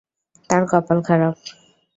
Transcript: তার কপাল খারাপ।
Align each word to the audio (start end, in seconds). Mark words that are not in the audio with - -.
তার 0.49 0.63
কপাল 0.71 0.99
খারাপ। 1.07 1.35